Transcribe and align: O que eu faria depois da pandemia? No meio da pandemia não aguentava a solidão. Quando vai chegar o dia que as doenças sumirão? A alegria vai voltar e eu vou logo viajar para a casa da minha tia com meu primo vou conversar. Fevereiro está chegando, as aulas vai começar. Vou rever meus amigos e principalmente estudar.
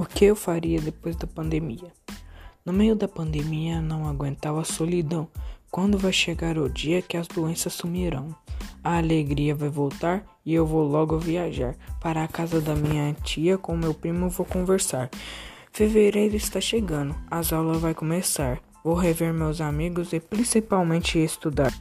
O 0.00 0.06
que 0.06 0.24
eu 0.24 0.34
faria 0.34 0.80
depois 0.80 1.14
da 1.14 1.26
pandemia? 1.26 1.92
No 2.64 2.72
meio 2.72 2.96
da 2.96 3.06
pandemia 3.06 3.82
não 3.82 4.08
aguentava 4.08 4.62
a 4.62 4.64
solidão. 4.64 5.28
Quando 5.70 5.98
vai 5.98 6.10
chegar 6.10 6.56
o 6.56 6.70
dia 6.70 7.02
que 7.02 7.18
as 7.18 7.28
doenças 7.28 7.74
sumirão? 7.74 8.34
A 8.82 8.96
alegria 8.96 9.54
vai 9.54 9.68
voltar 9.68 10.24
e 10.42 10.54
eu 10.54 10.64
vou 10.64 10.88
logo 10.88 11.18
viajar 11.18 11.76
para 12.00 12.24
a 12.24 12.28
casa 12.28 12.62
da 12.62 12.74
minha 12.74 13.12
tia 13.22 13.58
com 13.58 13.76
meu 13.76 13.92
primo 13.92 14.30
vou 14.30 14.46
conversar. 14.46 15.10
Fevereiro 15.70 16.34
está 16.34 16.62
chegando, 16.62 17.14
as 17.30 17.52
aulas 17.52 17.82
vai 17.82 17.92
começar. 17.92 18.58
Vou 18.82 18.94
rever 18.94 19.34
meus 19.34 19.60
amigos 19.60 20.14
e 20.14 20.18
principalmente 20.18 21.18
estudar. 21.18 21.74